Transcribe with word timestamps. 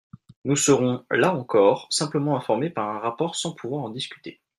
Nous 0.45 0.55
serons, 0.55 1.05
là 1.11 1.31
encore, 1.31 1.85
simplement 1.91 2.35
informés 2.35 2.71
par 2.71 2.89
un 2.89 2.97
rapport 2.97 3.35
sans 3.35 3.53
pouvoir 3.53 3.83
en 3.83 3.91
discuter. 3.91 4.41